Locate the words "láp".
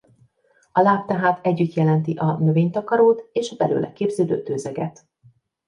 0.81-1.07